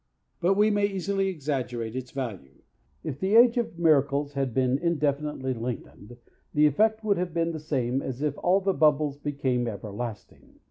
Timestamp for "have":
7.19-7.35